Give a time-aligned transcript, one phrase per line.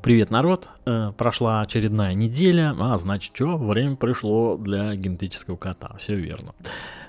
[0.00, 0.68] Привет, народ!
[0.86, 6.54] Э, прошла очередная неделя, а значит что, время пришло для генетического кота, все верно.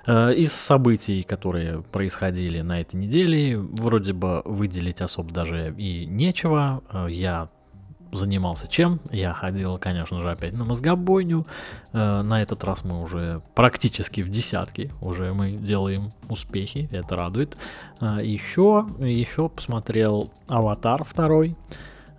[0.08, 6.82] Э, из событий, которые происходили на этой неделе, вроде бы выделить особо даже и нечего.
[6.92, 7.50] Э, я
[8.12, 9.00] занимался чем?
[9.12, 11.46] Я ходил, конечно же, опять на мозгобойню.
[11.94, 17.56] На этот раз мы уже практически в десятке, уже мы делаем успехи, это радует.
[18.02, 21.56] Еще, еще посмотрел «Аватар» второй.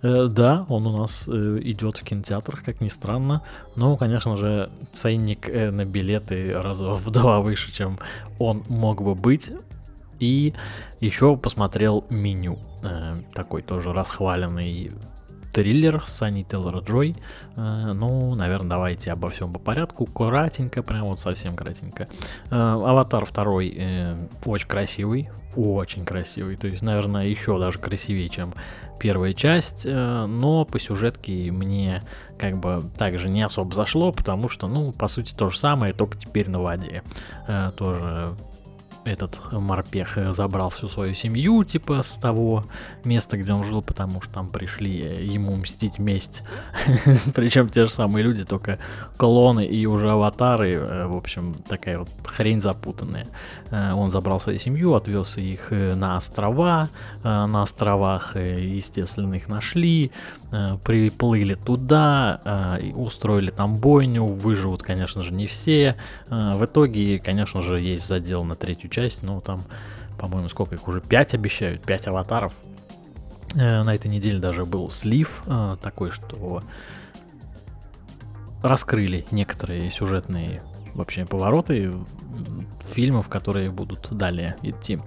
[0.01, 3.43] Да, он у нас э, идет в кинотеатрах, как ни странно.
[3.75, 7.99] Но, конечно же, ценник э, на билеты раза в два выше, чем
[8.39, 9.51] он мог бы быть.
[10.19, 10.53] И
[10.99, 12.57] еще посмотрел меню.
[12.83, 14.91] Э, такой тоже расхваленный
[15.51, 17.15] триллер с Санни Теллера Джой.
[17.55, 20.05] Э, ну, наверное, давайте обо всем по порядку.
[20.05, 22.07] Кратенько, прям вот совсем кратенько.
[22.49, 26.55] Э, Аватар второй э, очень красивый, очень красивый.
[26.55, 28.53] То есть, наверное, еще даже красивее, чем
[28.99, 29.85] первая часть.
[29.85, 32.03] Но по сюжетке мне
[32.37, 36.17] как бы также не особо зашло, потому что, ну, по сути, то же самое, только
[36.17, 37.01] теперь на воде.
[37.77, 38.35] Тоже
[39.05, 42.65] этот морпех забрал всю свою семью, типа, с того
[43.03, 44.91] места, где он жил, потому что там пришли
[45.25, 46.43] ему мстить месть.
[47.35, 48.77] Причем те же самые люди, только
[49.17, 50.73] клоны и уже аватары.
[50.73, 53.27] Э, в общем, такая вот хрень запутанная.
[53.69, 56.89] Э, он забрал свою семью, отвез их э, на острова.
[57.23, 60.11] На островах, естественно, их нашли.
[60.83, 64.25] Приплыли туда, устроили там бойню.
[64.25, 65.95] Выживут, конечно же, не все.
[66.27, 69.63] В итоге, конечно же, есть задел на третью часть, ну там,
[70.19, 72.53] по-моему, сколько их уже 5 обещают, 5 аватаров.
[73.55, 76.61] Э, на этой неделе даже был слив э, такой, что
[78.61, 80.61] раскрыли некоторые сюжетные
[80.93, 81.93] вообще повороты
[82.85, 84.99] фильмов, которые будут далее идти.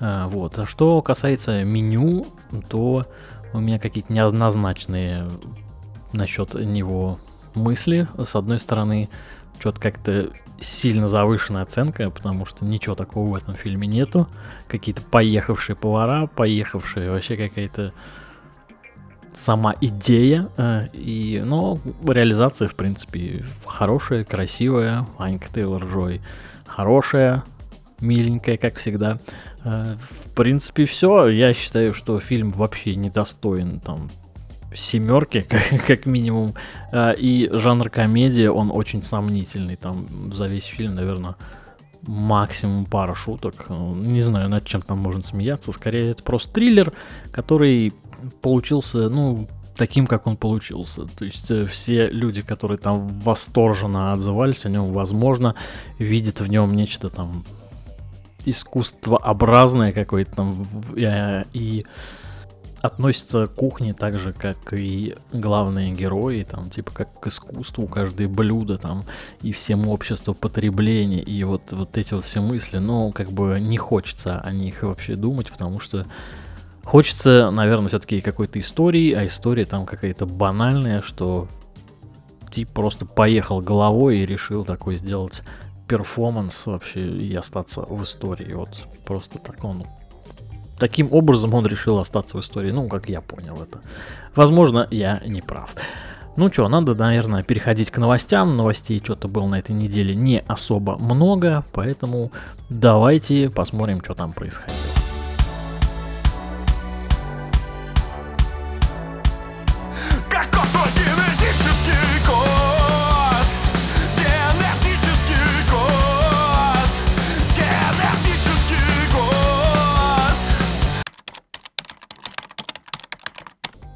[0.00, 0.58] Э, вот.
[0.58, 2.26] А что касается меню,
[2.68, 3.06] то
[3.52, 5.28] у меня какие-то неоднозначные
[6.12, 7.18] насчет него
[7.54, 8.06] мысли.
[8.22, 9.08] С одной стороны,
[9.58, 10.30] что-то как-то
[10.60, 14.28] сильно завышенная оценка, потому что ничего такого в этом фильме нету.
[14.68, 17.92] Какие-то поехавшие повара, поехавшие вообще какая-то
[19.34, 20.48] сама идея.
[20.56, 25.06] Э, и, но реализация, в принципе, хорошая, красивая.
[25.18, 26.20] Анька Тейлор-Джой
[26.66, 27.44] хорошая,
[28.00, 29.18] миленькая, как всегда.
[29.64, 31.28] Э, в принципе, все.
[31.28, 34.10] Я считаю, что фильм вообще недостоин там
[34.74, 36.54] семерки, как, как минимум.
[36.92, 39.76] А, и жанр комедия, он очень сомнительный.
[39.76, 41.36] Там за весь фильм, наверное,
[42.02, 43.66] максимум пара шуток.
[43.68, 45.72] Не знаю, над чем там можно смеяться.
[45.72, 46.92] Скорее, это просто триллер,
[47.30, 47.92] который
[48.42, 51.06] получился, ну, таким, как он получился.
[51.06, 55.54] То есть э, все люди, которые там восторженно отзывались о нем, возможно,
[55.98, 57.44] видят в нем нечто там
[58.44, 60.66] искусствообразное какое-то там.
[60.96, 61.84] Э, и
[62.80, 68.28] относится к кухне так же, как и главные герои, там, типа, как к искусству, каждое
[68.28, 69.04] блюдо, там,
[69.42, 73.76] и всем обществу потребления, и вот, вот эти вот все мысли, но, как бы, не
[73.76, 76.06] хочется о них вообще думать, потому что
[76.84, 81.48] хочется, наверное, все-таки какой-то истории, а история там какая-то банальная, что
[82.50, 85.42] тип просто поехал головой и решил такой сделать
[85.86, 88.52] перформанс вообще и остаться в истории.
[88.52, 89.84] Вот просто так он
[90.78, 93.80] Таким образом он решил остаться в истории, ну, как я понял это.
[94.34, 95.74] Возможно, я не прав.
[96.36, 98.52] Ну что, надо, наверное, переходить к новостям.
[98.52, 102.30] Новостей что-то было на этой неделе не особо много, поэтому
[102.68, 104.97] давайте посмотрим, что там происходило.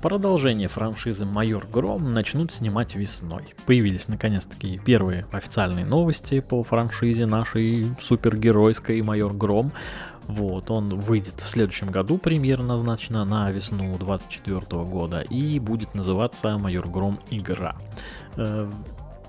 [0.02, 3.44] Продолжение франшизы «Майор Гром» начнут снимать весной.
[3.66, 9.70] Появились наконец-таки первые официальные новости по франшизе нашей супергеройской «Майор Гром».
[10.26, 16.58] Вот, он выйдет в следующем году, премьера назначена на весну 2024 года и будет называться
[16.58, 17.20] «Майор Гром.
[17.30, 17.76] Игра».
[18.34, 18.68] Э,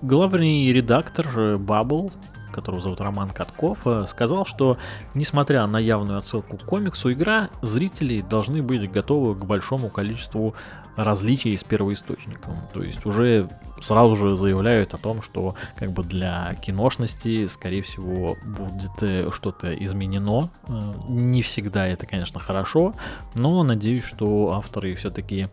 [0.02, 2.12] главный редактор Бабл
[2.54, 4.78] которого зовут Роман Катков, э, сказал, что
[5.14, 10.56] несмотря на явную отсылку к комиксу, игра зрителей должны быть готовы к большому количеству
[10.96, 12.56] различий с первоисточником.
[12.74, 13.50] То есть уже
[13.82, 19.74] сразу же заявляют о том, что как бы для киношности, скорее всего, будет э, что-то
[19.74, 20.50] изменено.
[20.68, 22.94] Э, не всегда это, конечно, хорошо,
[23.34, 25.50] но надеюсь, что авторы все-таки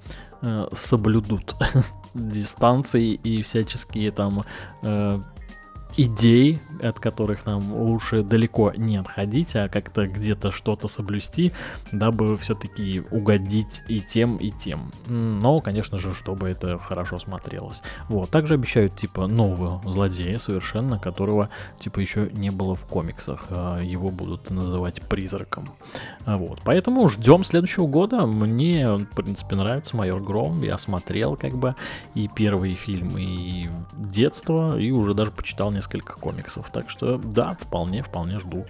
[0.72, 1.54] соблюдут
[2.14, 4.42] дистанции и всяческие там
[5.96, 11.52] идей, от которых нам лучше далеко не отходить, а как-то где-то что-то соблюсти,
[11.92, 14.92] дабы все-таки угодить и тем, и тем.
[15.06, 17.82] Но, конечно же, чтобы это хорошо смотрелось.
[18.08, 23.46] Вот, также обещают, типа, нового злодея совершенно, которого, типа, еще не было в комиксах.
[23.50, 25.68] А его будут называть призраком.
[26.24, 28.26] А вот, поэтому ждем следующего года.
[28.26, 30.62] Мне, в принципе, нравится Майор Гром.
[30.62, 31.74] Я смотрел, как бы,
[32.14, 36.70] и первый фильм, и детство, и уже даже почитал несколько комиксов.
[36.70, 38.66] Так что да, вполне, вполне жду.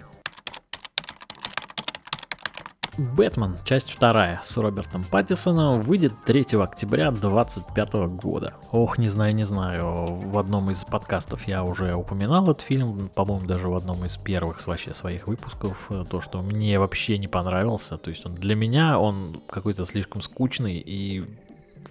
[2.97, 8.53] Бэтмен, часть вторая с Робертом Паттисоном, выйдет 3 октября 2025 года.
[8.71, 13.47] Ох, не знаю, не знаю, в одном из подкастов я уже упоминал этот фильм, по-моему,
[13.47, 17.97] даже в одном из первых вообще своих выпусков, э, то, что мне вообще не понравился,
[17.97, 21.25] то есть он для меня он какой-то слишком скучный и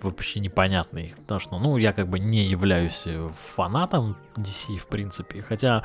[0.05, 5.43] вообще непонятный, потому что, ну, я как бы не являюсь э, фанатом DC, в принципе,
[5.43, 5.83] хотя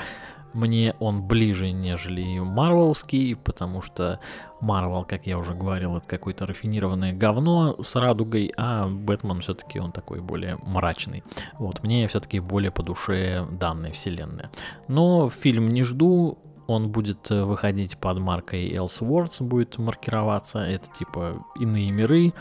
[0.55, 4.19] мне он ближе, нежели Марвелский, потому что
[4.61, 9.91] Марвел, как я уже говорил, это какое-то рафинированное говно с радугой, а Бэтмен все-таки он
[9.91, 11.23] такой более мрачный.
[11.59, 14.49] Вот, мне все-таки более по душе данная вселенная.
[14.87, 21.45] Но фильм не жду, он будет э, выходить под маркой Elseworlds, будет маркироваться, это типа
[21.59, 22.33] иные миры,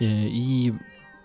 [0.00, 0.74] э, и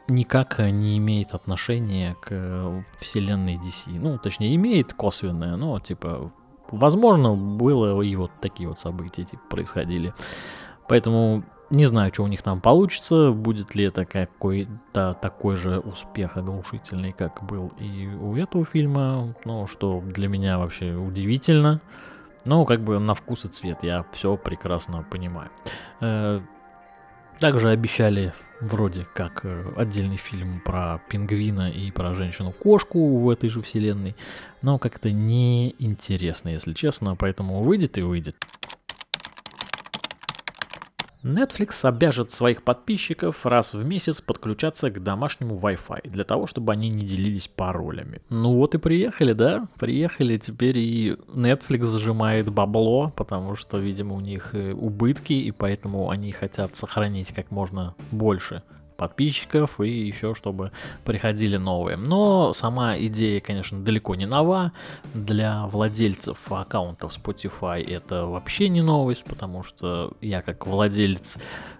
[0.09, 3.99] никак не имеет отношения к э, вселенной DC.
[3.99, 6.31] Ну, точнее, имеет косвенное, но, типа,
[6.71, 10.13] возможно, было и вот такие вот события, типа, происходили.
[10.87, 16.37] Поэтому не знаю, что у них там получится, будет ли это какой-то такой же успех
[16.37, 21.81] оглушительный, как был и у этого фильма, ну, что для меня вообще удивительно.
[22.45, 25.51] Но как бы на вкус и цвет я все прекрасно понимаю.
[27.39, 33.61] Также обещали вроде как э, отдельный фильм про пингвина и про женщину-кошку в этой же
[33.61, 34.15] вселенной,
[34.61, 38.35] но как-то неинтересно, если честно, поэтому выйдет и выйдет.
[41.23, 46.89] Netflix обяжет своих подписчиков раз в месяц подключаться к домашнему Wi-Fi, для того, чтобы они
[46.89, 48.21] не делились паролями.
[48.29, 49.67] Ну вот и приехали, да?
[49.77, 56.09] Приехали, теперь и Netflix зажимает бабло, потому что, видимо, у них э, убытки, и поэтому
[56.09, 58.63] они хотят сохранить как можно больше
[58.99, 60.71] подписчиков и еще чтобы
[61.05, 61.97] приходили новые.
[61.97, 64.73] Но сама идея, конечно, далеко не нова.
[65.13, 71.37] Для владельцев аккаунтов Spotify это вообще не новость, потому что я как владелец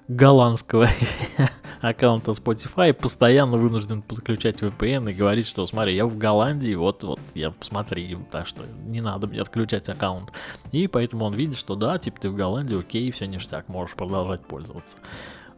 [0.07, 0.87] голландского
[1.81, 7.19] аккаунта Spotify постоянно вынужден подключать VPN и говорить, что смотри, я в Голландии, вот, вот,
[7.35, 10.31] я посмотри, так что не надо мне отключать аккаунт.
[10.71, 14.41] И поэтому он видит, что да, типа ты в Голландии, окей, все ништяк, можешь продолжать
[14.41, 14.97] пользоваться.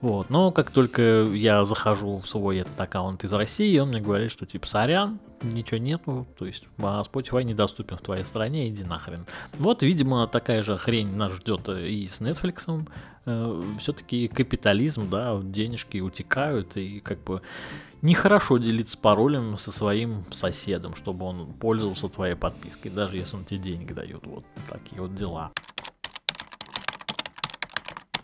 [0.01, 1.01] Вот, но как только
[1.31, 5.77] я захожу в свой этот аккаунт из России, он мне говорит, что типа сорян, ничего
[5.77, 9.25] нету, то есть а Spotify недоступен в твоей стране, иди нахрен.
[9.53, 12.87] Вот, видимо, такая же хрень нас ждет и с Netflix.
[13.25, 17.43] Э, Все-таки капитализм, да, денежки утекают, и как бы
[18.01, 23.59] нехорошо делиться паролем со своим соседом, чтобы он пользовался твоей подпиской, даже если он тебе
[23.59, 24.25] денег дает.
[24.25, 25.51] Вот такие вот дела.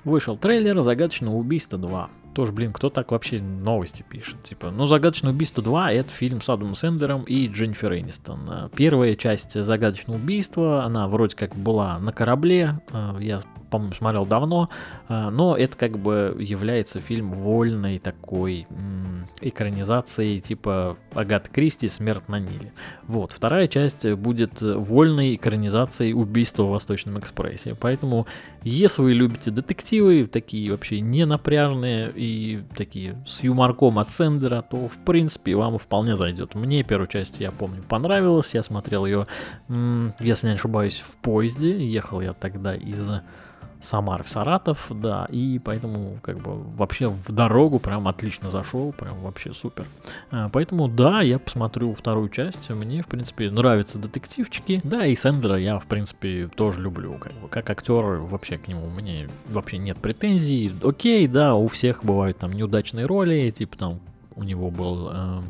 [0.07, 2.07] Вышел трейлер «Загадочного убийства 2».
[2.33, 4.41] Тоже, блин, кто так вообще новости пишет?
[4.41, 8.69] Типа, ну, «Загадочное убийство 2»— это фильм с Адамом Сэндлером и Дженнифер Энистон.
[8.73, 14.69] Первая часть «Загадочного убийства», она вроде как была на корабле, э, я по-моему, смотрел давно,
[15.09, 18.67] э, но это как бы является фильм вольной такой
[19.41, 22.73] экранизацией типа Агат Кристи «Смерть на Ниле».
[23.03, 27.75] Вот, вторая часть будет вольной экранизацией убийства в Восточном экспрессе.
[27.79, 28.27] Поэтому,
[28.63, 34.87] если вы любите детективы, такие вообще не напряжные и такие с юморком от Сендера, то,
[34.87, 36.55] в принципе, вам вполне зайдет.
[36.55, 38.53] Мне первую часть, я помню, понравилась.
[38.53, 39.27] Я смотрел ее,
[40.19, 41.77] если не ошибаюсь, в поезде.
[41.85, 43.09] Ехал я тогда из
[43.81, 49.19] Самар в Саратов, да, и поэтому как бы вообще в дорогу прям отлично зашел, прям
[49.19, 49.85] вообще супер.
[50.31, 55.57] А, поэтому да, я посмотрю вторую часть, мне в принципе нравятся детективчики, да, и Сендера
[55.57, 57.47] я в принципе тоже люблю, как бы.
[57.47, 62.53] Как актер вообще к нему мне вообще нет претензий, окей, да, у всех бывают там
[62.53, 63.99] неудачные роли, типа там
[64.37, 65.41] у него был э,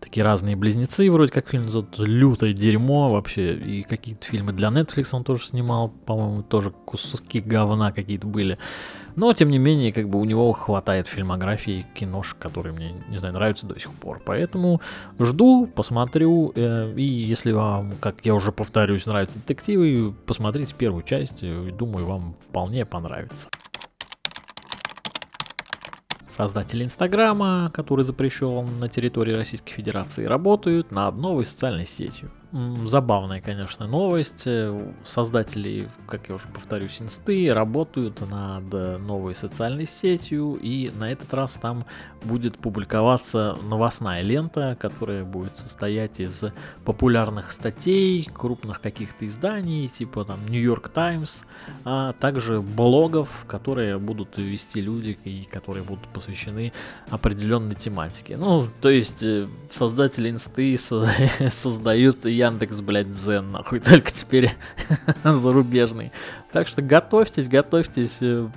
[0.00, 5.08] такие разные близнецы, вроде как фильм называется «Лютое дерьмо» вообще, и какие-то фильмы для Netflix
[5.12, 8.58] он тоже снимал, по-моему, тоже куски говна какие-то были.
[9.16, 13.34] Но, тем не менее, как бы у него хватает фильмографии, киношек, которые мне, не знаю,
[13.34, 14.22] нравятся до сих пор.
[14.24, 14.80] Поэтому
[15.18, 21.40] жду, посмотрю, э, и если вам, как я уже повторюсь, нравятся детективы, посмотрите первую часть,
[21.76, 23.48] думаю, вам вполне понравится.
[26.36, 32.30] Создатели Инстаграма, который запрещен на территории Российской Федерации, работают над новой социальной сетью.
[32.84, 34.44] Забавная, конечно, новость.
[34.46, 41.32] Э, создатели, как я уже повторюсь, инсты работают над новой социальной сетью, и на этот
[41.34, 41.84] раз там
[42.22, 46.44] будет публиковаться новостная лента, которая будет состоять из
[46.84, 51.44] популярных статей, крупных каких-то изданий, типа там New York Times,
[51.84, 56.72] а также блогов, которые будут вести люди и которые будут посвящены
[57.10, 58.36] определенной тематике.
[58.36, 60.76] Ну, то есть э, создатели инсты
[61.48, 64.52] создают Яндекс, блядь, Дзен, нахуй, только теперь
[65.24, 66.12] зарубежный.
[66.52, 68.48] Так что готовьтесь, готовьтесь, э,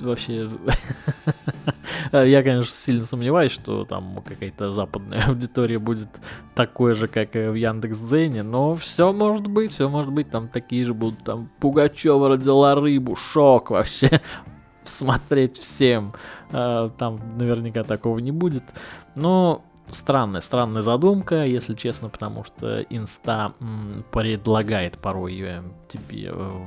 [0.00, 0.50] вообще...
[2.12, 6.08] Я, конечно, сильно сомневаюсь, что там какая-то западная аудитория будет
[6.54, 10.84] такой же, как и в Яндекс.Дзене, но все может быть, все может быть, там такие
[10.84, 14.20] же будут, там Пугачева родила рыбу, шок вообще,
[14.84, 16.12] смотреть всем,
[16.50, 18.64] а, там наверняка такого не будет,
[19.14, 23.52] но странная, странная задумка, если честно, потому что инста
[24.10, 26.60] предлагает порой тебе э,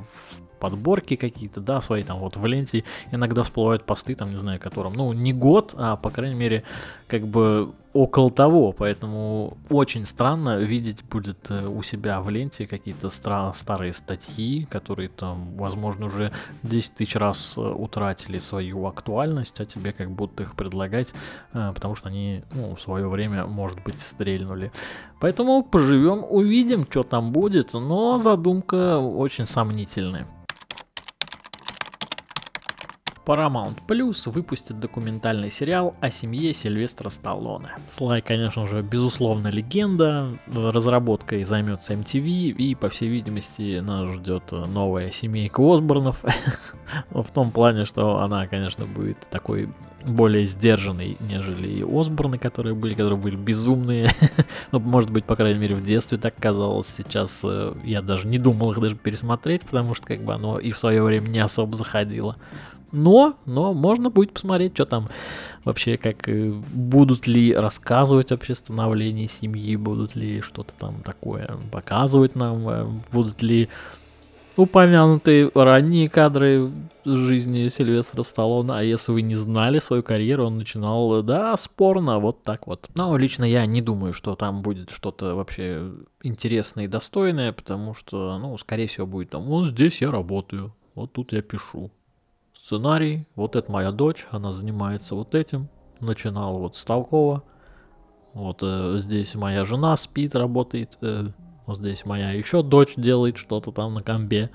[0.60, 4.94] подборки какие-то, да, свои там вот в ленте иногда всплывают посты, там, не знаю, которым,
[4.94, 6.64] ну, не год, а, по крайней мере,
[7.08, 13.08] как бы около того, поэтому очень странно видеть будет э, у себя в ленте какие-то
[13.08, 16.34] стра- старые статьи, которые там, возможно, уже
[16.64, 21.14] 10 тысяч раз э, утратили свою актуальность, а тебе как будто их предлагать,
[21.54, 24.74] э, потому что они, ну, в свое время, может быть, стрельнули.
[25.22, 30.28] Поэтому поживем, увидим, что там будет, но задумка очень сомнительная.
[33.26, 37.70] Paramount Plus выпустит документальный сериал о семье Сильвестра Сталлоне.
[37.90, 45.12] Слай, конечно же, безусловно легенда, разработкой займется MTV, и, по всей видимости, нас ждет новая
[45.12, 46.24] семейка Осборнов,
[47.10, 49.70] в том плане, что она, конечно, будет такой
[50.08, 54.10] более сдержанный, нежели и Осборны, которые были, которые были безумные.
[54.72, 56.88] ну, может быть, по крайней мере, в детстве так казалось.
[56.88, 60.72] Сейчас э, я даже не думал их даже пересмотреть, потому что как бы оно и
[60.72, 62.38] в свое время не особо заходило.
[62.96, 65.10] Но, но можно будет посмотреть, что там
[65.66, 72.36] вообще, как э, будут ли рассказывать вообще становление семьи, будут ли что-то там такое показывать
[72.36, 73.70] нам, э, будут ли
[74.56, 76.72] упомянутые ранние кадры
[77.04, 82.44] жизни Сильвестра Сталлоне, а если вы не знали свою карьеру, он начинал, да, спорно, вот
[82.44, 82.88] так вот.
[82.96, 85.92] Но лично я не думаю, что там будет что-то вообще
[86.24, 91.12] интересное и достойное, потому что, ну, скорее всего, будет там, вот здесь я работаю, вот
[91.12, 91.92] тут я пишу,
[92.66, 95.70] сценарий, вот это моя дочь, она занимается вот этим,
[96.00, 97.44] начинала вот с такого,
[98.34, 101.28] вот э, здесь моя жена спит, работает, э,
[101.68, 104.50] вот здесь моя еще дочь делает что-то там на комбе,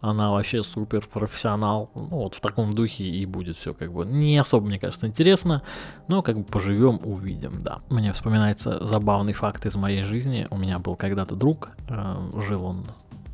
[0.00, 4.38] она вообще супер профессионал, ну вот в таком духе и будет все как бы не
[4.38, 5.64] особо, мне кажется, интересно,
[6.06, 7.80] но как бы поживем, увидим, да.
[7.90, 12.86] Мне вспоминается забавный факт из моей жизни, у меня был когда-то друг, э, жил он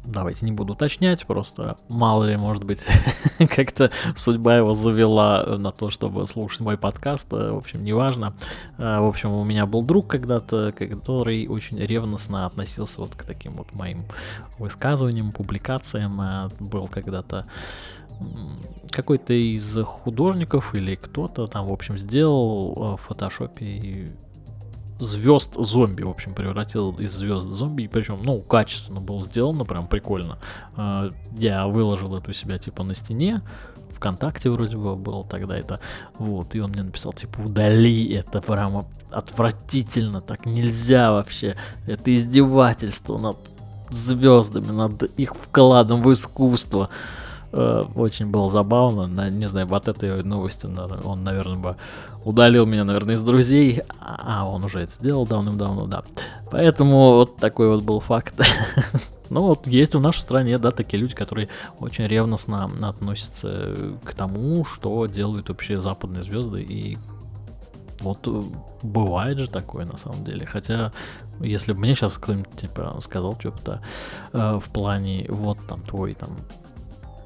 [0.05, 2.85] давайте не буду уточнять, просто мало ли, может быть,
[3.39, 8.35] как-то судьба его завела на то, чтобы слушать мой подкаст, э, в общем, неважно.
[8.79, 13.55] Э, в общем, у меня был друг когда-то, который очень ревностно относился вот к таким
[13.57, 14.05] вот моим
[14.59, 17.47] высказываниям, публикациям, э, был когда-то
[18.91, 24.13] какой-то из художников или кто-то там, в общем, сделал в фотошопе
[25.03, 30.39] звезд зомби, в общем, превратил из звезд зомби, причем, ну, качественно было сделано, прям прикольно.
[30.77, 33.41] А, я выложил это у себя, типа, на стене,
[33.97, 35.81] ВКонтакте вроде бы было тогда это,
[36.19, 41.57] вот, и он мне написал, типа, удали, это прямо отвратительно, так нельзя вообще,
[41.87, 43.37] это издевательство над
[43.91, 46.89] звездами, над их вкладом в искусство.
[47.53, 49.31] Э, очень было забавно.
[49.31, 50.67] Не знаю, от этой новости
[51.05, 51.77] он, наверное, бы
[52.25, 53.83] удалил меня, наверное, из друзей.
[54.01, 56.03] А он уже это сделал давным-давно, да.
[56.51, 58.41] Поэтому вот такой вот был факт.
[59.31, 61.49] Ну вот есть в нашей стране, да, такие люди, которые
[61.81, 66.99] очень ревностно относятся к тому, что делают вообще западные звезды и
[68.03, 68.43] вот э,
[68.83, 70.45] бывает же такое на самом деле.
[70.45, 70.93] Хотя,
[71.41, 73.81] если бы мне сейчас кто-нибудь типа сказал что-то
[74.35, 76.37] э, в плане, вот там твой там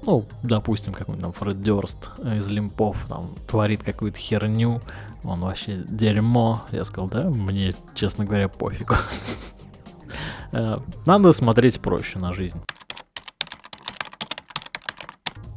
[0.07, 4.81] ну, допустим, какой-нибудь там Фред Дёрст из Лимпов там творит какую-то херню,
[5.25, 6.63] он вообще дерьмо.
[6.71, 8.95] Я сказал, да, мне, честно говоря, пофигу.
[10.53, 12.61] Э, надо смотреть проще на жизнь.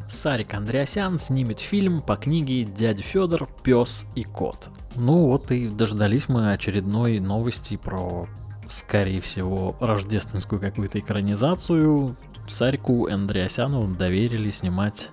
[0.07, 4.69] Сарик Андреасян снимет фильм по книге «Дядя Федор, пес и кот».
[4.95, 8.27] Ну вот и дождались мы очередной новости про,
[8.67, 12.17] скорее всего, рождественскую какую-то экранизацию.
[12.49, 15.09] Царьку Андреасяну доверили снимать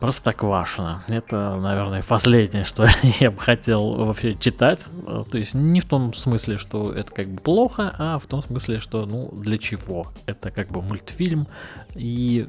[0.00, 1.02] Простоквашино.
[1.08, 2.86] Это, наверное, последнее, что
[3.20, 4.86] я бы хотел вообще читать.
[5.30, 8.78] То есть не в том смысле, что это как бы плохо, а в том смысле,
[8.78, 10.10] что, ну, для чего?
[10.24, 11.48] Это как бы мультфильм.
[11.94, 12.48] И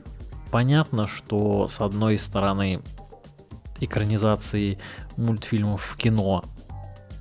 [0.50, 2.82] понятно, что с одной стороны
[3.82, 4.80] экранизации
[5.18, 6.46] мультфильмов в кино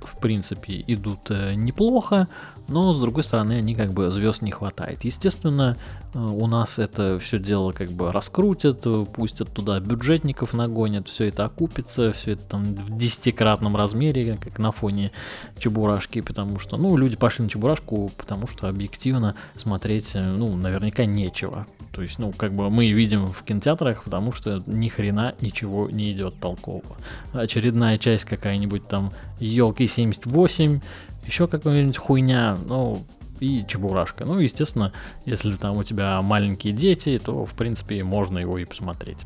[0.01, 2.27] в принципе идут э, неплохо,
[2.67, 5.03] но с другой стороны они как бы звезд не хватает.
[5.03, 5.77] Естественно,
[6.13, 11.45] у нас это все дело как бы раскрутят, э, пустят туда бюджетников нагонят, все это
[11.45, 15.11] окупится, все это там в десятикратном размере, как на фоне
[15.57, 21.05] Чебурашки, потому что, ну, люди пошли на Чебурашку, потому что объективно смотреть, э, ну, наверняка
[21.05, 21.65] нечего.
[21.93, 26.11] То есть, ну, как бы мы видим в кинотеатрах, потому что ни хрена ничего не
[26.11, 26.97] идет толкового.
[27.31, 30.81] Очередная часть какая-нибудь там елки 78,
[31.25, 33.05] еще какая-нибудь хуйня, ну,
[33.41, 34.23] и Чебурашка.
[34.23, 34.93] Ну, естественно,
[35.25, 39.17] если там у тебя маленькие дети, то, в принципе, можно его и посмотреть.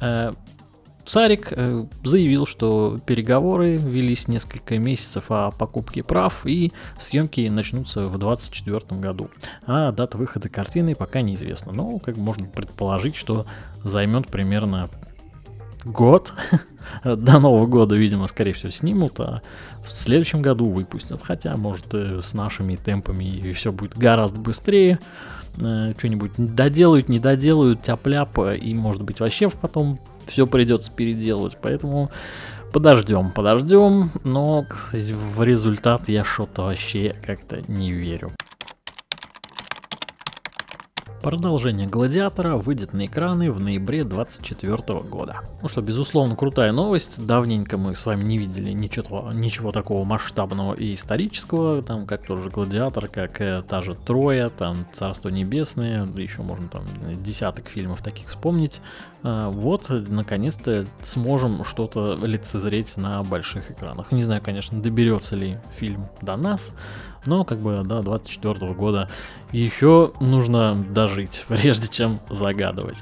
[0.00, 0.32] Э,
[1.04, 8.18] Сарик э, заявил, что переговоры велись несколько месяцев о покупке прав и съемки начнутся в
[8.18, 9.30] 2024 году.
[9.66, 11.72] А дата выхода картины пока неизвестна.
[11.72, 13.46] Но как можно предположить, что
[13.82, 14.90] займет примерно
[15.84, 16.32] год.
[17.04, 19.40] До Нового года, видимо, скорее всего, снимут, а
[19.84, 21.22] в следующем году выпустят.
[21.22, 24.98] Хотя, может, э, с нашими темпами все будет гораздо быстрее.
[25.58, 31.58] Э, что-нибудь доделают, не доделают, тяп-ляп, и, может быть, вообще потом все придется переделывать.
[31.60, 32.10] Поэтому
[32.72, 38.32] подождем, подождем, но в результат я что-то вообще как-то не верю.
[41.22, 45.42] Продолжение «Гладиатора» выйдет на экраны в ноябре 2024 года.
[45.62, 47.24] Ну что, безусловно, крутая новость.
[47.24, 52.50] Давненько мы с вами не видели ничего, ничего такого масштабного и исторического, там как тоже
[52.50, 56.82] «Гладиатор», как э, та же «Троя», там «Царство небесное», еще можно там
[57.22, 58.80] десяток фильмов таких вспомнить.
[59.22, 64.10] А, вот, наконец-то сможем что-то лицезреть на больших экранах.
[64.10, 66.72] Не знаю, конечно, доберется ли фильм до нас,
[67.24, 69.08] но как бы до 24 года
[69.52, 72.98] еще нужно дожить, прежде чем загадывать.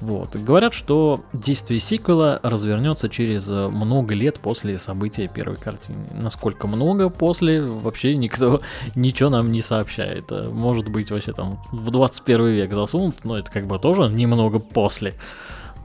[0.00, 0.34] Вот.
[0.34, 6.04] Говорят, что действие сиквела развернется через много лет после события первой картины.
[6.20, 8.62] Насколько много после, вообще никто
[8.96, 10.30] ничего нам не сообщает.
[10.30, 15.14] Может быть, вообще там в 21 век засунут, но это как бы тоже немного после.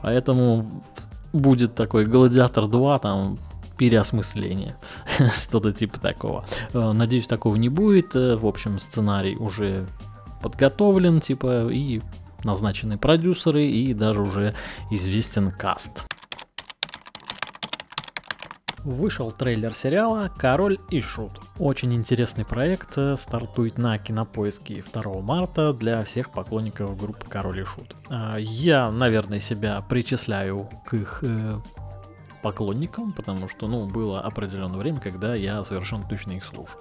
[0.01, 0.83] Поэтому
[1.33, 3.37] будет такой Гладиатор 2, там
[3.77, 4.75] переосмысление,
[5.33, 6.45] что-то типа такого.
[6.73, 8.15] Э, надеюсь, такого не будет.
[8.15, 9.87] Э, в общем, сценарий уже
[10.41, 12.01] подготовлен, типа, и
[12.43, 14.55] назначены продюсеры, и даже уже
[14.91, 16.03] известен каст.
[18.79, 21.41] Вышел трейлер сериала «Король и Шут».
[21.59, 27.63] Очень интересный проект э, стартует на кинопоиске 2 марта для всех поклонников группы «Король и
[27.63, 27.95] Шут».
[28.39, 31.23] Я, наверное, себя причисляю к их
[32.41, 36.79] поклонникам, потому что, ну, было определенное время, когда я совершенно точно их слушал.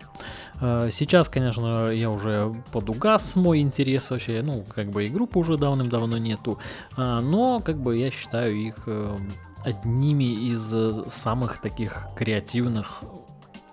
[0.61, 5.57] А, сейчас, конечно, я уже подугас мой интерес вообще, ну, как бы и группы уже
[5.57, 6.59] давным-давно нету,
[6.97, 9.17] а, но, как бы, я считаю их э,
[9.65, 10.75] одними из
[11.09, 13.03] самых таких креативных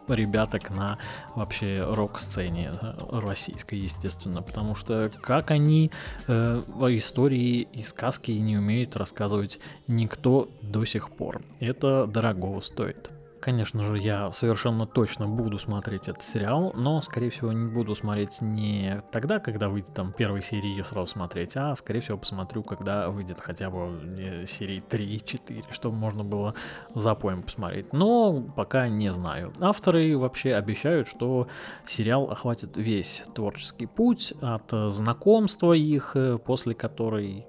[0.08, 0.98] ребяток на
[1.36, 5.92] вообще рок-сцене э, российской, естественно, потому что как они
[6.28, 6.62] э,
[6.98, 11.42] истории и сказки не умеют рассказывать никто до сих пор.
[11.60, 13.12] Это дорого стоит.
[13.44, 18.40] Конечно же, я совершенно точно буду смотреть этот сериал, но, скорее всего, не буду смотреть
[18.40, 23.10] не тогда, когда выйдет там первой серии ее сразу смотреть, а, скорее всего, посмотрю, когда
[23.10, 26.56] выйдет хотя бы э, серии 3-4, чтобы можно было
[26.96, 27.92] запоем посмотреть.
[27.92, 29.52] Но пока не знаю.
[29.60, 31.50] Авторы вообще обещают, что
[31.86, 37.46] сериал охватит весь творческий путь от знакомства их, э, после которой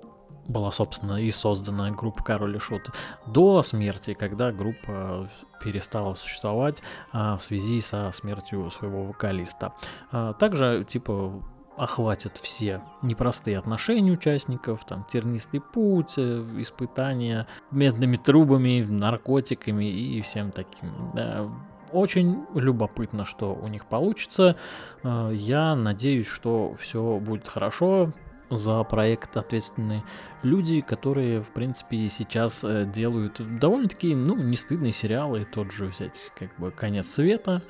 [0.46, 2.90] была, собственно, и создана группа Король и Шут,
[3.26, 5.30] до смерти, когда группа
[5.62, 9.72] перестала существовать а, в связи со смертью своего вокалиста.
[10.12, 11.42] А, также, типа,
[11.76, 20.52] охватят все непростые отношения участников, там тернистый путь, э, испытания медными трубами, наркотиками и всем
[20.52, 21.11] таким.
[21.14, 21.50] Да,
[21.92, 24.57] очень любопытно, что у них получится.
[25.02, 28.12] А, я надеюсь, что все будет хорошо
[28.50, 30.02] за проект ответственны
[30.42, 36.30] люди, которые, в принципе, сейчас э, делают довольно-таки, ну, не стыдные сериалы, тот же взять,
[36.38, 37.62] как бы, «Конец света»,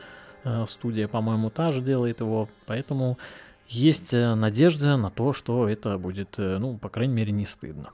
[0.44, 3.18] э, студия, по-моему, та же делает его, поэтому
[3.68, 7.90] есть э, надежда на то, что это будет, ну, по крайней мере, не стыдно.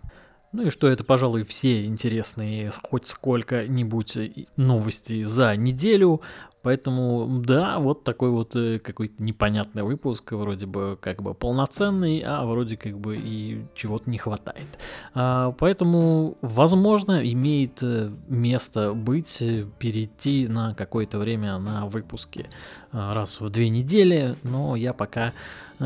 [0.53, 6.23] Ну и что это, пожалуй, все интересные хоть сколько-нибудь новости за неделю.
[6.63, 12.45] Поэтому, да, вот такой вот э, какой-то непонятный выпуск, вроде бы как бы полноценный, а
[12.45, 14.67] вроде как бы и чего-то не хватает.
[15.15, 22.47] А, поэтому, возможно, имеет э, место быть, э, перейти на какое-то время на выпуски
[22.93, 25.33] раз в две недели, но я пока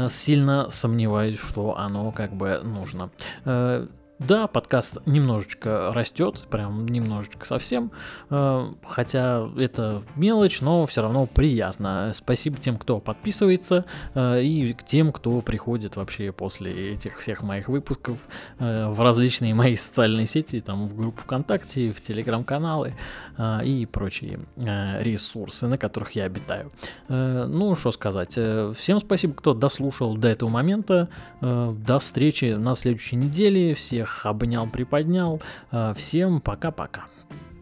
[0.09, 3.11] сильно сомневаюсь, что оно как бы нужно.
[4.21, 7.91] Да, подкаст немножечко растет, прям немножечко совсем,
[8.31, 12.13] э, хотя это мелочь, но все равно приятно.
[12.15, 17.69] Спасибо тем, кто подписывается, э, и к тем, кто приходит вообще после этих всех моих
[17.69, 18.19] выпусков
[18.61, 22.95] э, в различные мои социальные сети, там в группу ВКонтакте, в Телеграм-каналы
[23.65, 26.71] и прочие ресурсы, на которых я обитаю.
[27.09, 28.39] Ну, что сказать.
[28.77, 31.09] Всем спасибо, кто дослушал до этого момента.
[31.41, 33.75] До встречи на следующей неделе.
[33.75, 35.41] Всех обнял, приподнял.
[35.71, 37.05] Э, всем пока-пока.